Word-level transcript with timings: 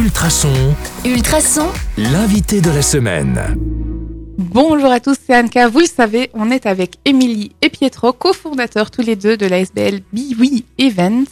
Ultrason, 0.00 0.48
Ultrason, 1.04 1.66
l'invité 1.98 2.62
de 2.62 2.70
la 2.70 2.80
semaine. 2.80 3.38
Bonjour 4.38 4.90
à 4.90 4.98
tous, 4.98 5.18
c'est 5.26 5.36
Anka. 5.36 5.68
Vous 5.68 5.80
le 5.80 5.84
savez, 5.84 6.30
on 6.32 6.50
est 6.50 6.64
avec 6.64 6.94
Émilie 7.04 7.52
et 7.60 7.68
Pietro, 7.68 8.14
cofondateurs 8.14 8.90
tous 8.90 9.02
les 9.02 9.14
deux 9.14 9.36
de 9.36 9.44
la 9.44 9.58
SBL 9.58 10.00
BWE 10.10 10.62
Event. 10.78 11.26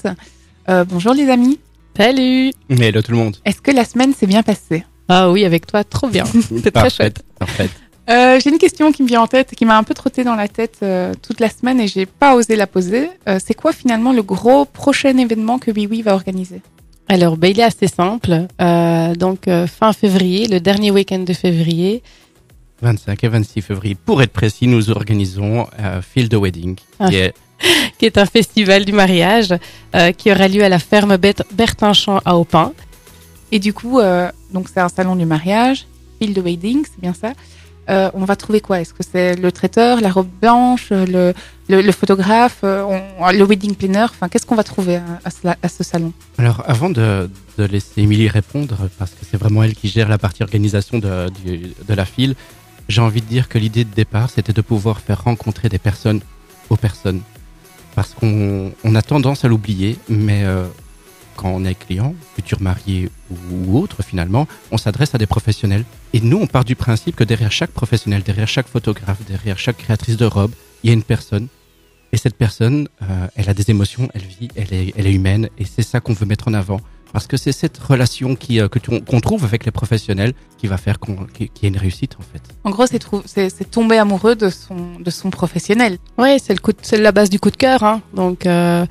Euh, 0.68 0.84
bonjour 0.84 1.14
les 1.14 1.30
amis. 1.30 1.58
Salut 1.96 2.52
hello 2.68 3.00
tout 3.00 3.12
le 3.12 3.16
monde. 3.16 3.38
Est-ce 3.46 3.62
que 3.62 3.70
la 3.70 3.86
semaine 3.86 4.12
s'est 4.12 4.26
bien 4.26 4.42
passée? 4.42 4.84
Ah 5.08 5.30
oui, 5.30 5.46
avec 5.46 5.66
toi, 5.66 5.82
trop 5.82 6.08
bien. 6.08 6.24
C'est 6.62 6.70
très 6.70 6.90
chouette. 6.90 7.24
Parfait. 7.38 7.70
Euh, 8.10 8.38
J'ai 8.38 8.50
une 8.50 8.58
question 8.58 8.92
qui 8.92 9.02
me 9.02 9.08
vient 9.08 9.22
en 9.22 9.28
tête, 9.28 9.54
qui 9.54 9.64
m'a 9.64 9.78
un 9.78 9.82
peu 9.82 9.94
trotté 9.94 10.24
dans 10.24 10.34
la 10.34 10.46
tête 10.48 10.80
euh, 10.82 11.14
toute 11.22 11.40
la 11.40 11.48
semaine 11.48 11.80
et 11.80 11.88
j'ai 11.88 12.04
pas 12.04 12.34
osé 12.34 12.54
la 12.54 12.66
poser. 12.66 13.08
Euh, 13.30 13.38
c'est 13.42 13.54
quoi 13.54 13.72
finalement 13.72 14.12
le 14.12 14.22
gros 14.22 14.66
prochain 14.66 15.16
événement 15.16 15.58
que 15.58 15.70
BWE 15.70 16.02
va 16.02 16.12
organiser? 16.12 16.60
Alors, 17.08 17.36
ben, 17.36 17.50
il 17.50 17.60
est 17.60 17.64
assez 17.64 17.86
simple. 17.88 18.46
Euh, 18.60 19.14
donc, 19.14 19.48
euh, 19.48 19.66
fin 19.66 19.92
février, 19.92 20.46
le 20.46 20.60
dernier 20.60 20.90
week-end 20.90 21.20
de 21.20 21.32
février. 21.32 22.02
25 22.82 23.24
et 23.24 23.28
26 23.28 23.62
février. 23.62 23.94
Pour 23.94 24.22
être 24.22 24.32
précis, 24.32 24.66
nous 24.66 24.90
organisons 24.90 25.66
euh, 25.80 26.00
Field 26.02 26.32
Wedding, 26.34 26.76
Ah. 27.00 27.08
qui 27.08 27.16
est 27.16 27.34
qui 27.98 28.06
est 28.06 28.16
un 28.18 28.26
festival 28.26 28.84
du 28.84 28.92
mariage 28.92 29.52
euh, 29.96 30.12
qui 30.12 30.30
aura 30.30 30.46
lieu 30.46 30.62
à 30.62 30.68
la 30.68 30.78
ferme 30.78 31.16
Bertinchamp 31.16 32.20
à 32.24 32.36
Aupin. 32.36 32.72
Et 33.50 33.58
du 33.58 33.72
coup, 33.72 33.98
euh, 33.98 34.30
donc 34.52 34.68
c'est 34.72 34.78
un 34.78 34.88
salon 34.88 35.16
du 35.16 35.24
mariage, 35.26 35.86
field 36.20 36.38
wedding, 36.38 36.84
c'est 36.84 37.00
bien 37.00 37.14
ça. 37.14 37.32
Euh, 37.88 38.10
on 38.14 38.24
va 38.24 38.36
trouver 38.36 38.60
quoi? 38.60 38.80
Est-ce 38.80 38.92
que 38.92 39.02
c'est 39.02 39.34
le 39.36 39.50
traiteur, 39.50 40.00
la 40.00 40.10
robe 40.10 40.28
blanche, 40.42 40.90
le, 40.90 41.32
le, 41.68 41.80
le 41.80 41.92
photographe, 41.92 42.60
euh, 42.64 42.84
le 43.32 43.44
wedding 43.44 43.74
planner? 43.74 44.04
Enfin, 44.04 44.28
qu'est-ce 44.28 44.44
qu'on 44.44 44.56
va 44.56 44.64
trouver 44.64 45.00
à, 45.24 45.68
ce, 45.68 45.84
salon? 45.84 46.12
Alors, 46.36 46.62
avant 46.66 46.90
de, 46.90 47.30
laisser 47.58 48.02
Émilie 48.02 48.28
répondre, 48.28 48.88
parce 48.98 49.12
que 49.12 49.24
c'est 49.28 49.38
vraiment 49.38 49.62
elle 49.62 49.74
qui 49.74 49.88
gère 49.88 50.08
la 50.08 50.18
partie 50.18 50.42
organisation 50.42 50.98
de, 50.98 51.30
de 51.88 51.94
la 51.94 52.04
file, 52.04 52.34
j'ai 52.88 53.00
envie 53.00 53.20
de 53.20 53.26
dire 53.26 53.48
que 53.48 53.58
l'idée 53.58 53.84
de 53.84 53.94
départ, 53.94 54.30
c'était 54.30 54.52
de 54.52 54.62
pouvoir 54.62 55.00
faire 55.00 55.22
rencontrer 55.24 55.68
des 55.68 55.78
personnes 55.78 56.20
aux 56.70 56.76
personnes. 56.76 57.20
Parce 57.94 58.14
qu'on 58.14 58.72
on 58.84 58.94
a 58.94 59.02
tendance 59.02 59.44
à 59.44 59.48
l'oublier, 59.48 59.98
mais 60.08 60.44
euh, 60.44 60.66
quand 61.36 61.50
on 61.50 61.64
est 61.64 61.74
client, 61.74 62.14
futur 62.48 62.62
marié 62.62 63.10
ou, 63.30 63.34
ou 63.72 63.78
autre 63.78 64.02
finalement, 64.02 64.46
on 64.70 64.78
s'adresse 64.78 65.14
à 65.14 65.18
des 65.18 65.26
professionnels. 65.26 65.84
Et 66.14 66.20
nous, 66.20 66.38
on 66.38 66.46
part 66.46 66.64
du 66.64 66.74
principe 66.76 67.14
que 67.16 67.24
derrière 67.24 67.52
chaque 67.52 67.70
professionnel, 67.70 68.22
derrière 68.22 68.48
chaque 68.48 68.68
photographe, 68.68 69.18
derrière 69.28 69.58
chaque 69.58 69.76
créatrice 69.76 70.16
de 70.16 70.24
robe, 70.24 70.52
il 70.82 70.88
y 70.88 70.90
a 70.90 70.94
une 70.94 71.02
personne. 71.02 71.48
Et 72.12 72.16
cette 72.16 72.36
personne, 72.36 72.88
euh, 73.02 73.26
elle 73.36 73.50
a 73.50 73.54
des 73.54 73.70
émotions, 73.70 74.08
elle 74.14 74.22
vit, 74.22 74.48
elle 74.56 74.72
est, 74.72 74.94
elle 74.96 75.06
est 75.06 75.12
humaine, 75.12 75.50
et 75.58 75.66
c'est 75.66 75.82
ça 75.82 76.00
qu'on 76.00 76.14
veut 76.14 76.24
mettre 76.24 76.48
en 76.48 76.54
avant. 76.54 76.80
Parce 77.12 77.26
que 77.26 77.36
c'est 77.38 77.52
cette 77.52 77.78
relation 77.78 78.34
qui, 78.36 78.60
euh, 78.60 78.68
que 78.68 78.78
tu- 78.78 79.00
qu'on 79.02 79.20
trouve 79.20 79.44
avec 79.44 79.64
les 79.64 79.70
professionnels 79.70 80.32
qui 80.58 80.66
va 80.66 80.76
faire 80.76 80.98
qu'on, 80.98 81.16
qu'il 81.34 81.48
qu'il 81.50 81.64
y 81.64 81.66
ait 81.66 81.74
une 81.74 81.78
réussite 81.80 82.16
en 82.18 82.22
fait. 82.30 82.42
En 82.64 82.70
gros, 82.70 82.84
c'est 82.86 83.70
tomber 83.70 83.96
amoureux 83.98 84.36
de 84.36 84.48
son, 84.50 84.98
de 85.00 85.10
son 85.10 85.30
professionnel. 85.30 85.96
Ouais, 86.18 86.36
c'est 86.42 86.52
le 86.54 86.60
coup, 86.60 86.72
de- 86.72 86.78
c'est 86.82 86.98
la 86.98 87.12
base 87.12 87.30
du 87.30 87.38
coup 87.40 87.50
de 87.50 87.56
cœur. 87.56 87.82
Hein. 87.82 88.02
Donc, 88.14 88.44
euh, 88.44 88.84